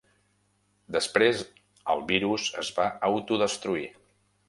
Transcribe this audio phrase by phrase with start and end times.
[0.95, 1.45] Després
[1.97, 3.89] el virus es va autodestruir.